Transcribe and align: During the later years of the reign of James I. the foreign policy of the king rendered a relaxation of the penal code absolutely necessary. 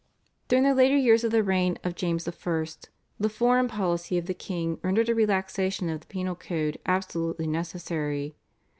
During 0.47 0.63
the 0.63 0.73
later 0.73 0.97
years 0.97 1.23
of 1.23 1.29
the 1.29 1.43
reign 1.43 1.77
of 1.83 1.93
James 1.93 2.27
I. 2.27 2.31
the 3.19 3.29
foreign 3.29 3.67
policy 3.67 4.17
of 4.17 4.25
the 4.25 4.33
king 4.33 4.79
rendered 4.81 5.09
a 5.09 5.13
relaxation 5.13 5.91
of 5.91 5.99
the 5.99 6.07
penal 6.07 6.33
code 6.33 6.79
absolutely 6.87 7.45
necessary. 7.45 8.33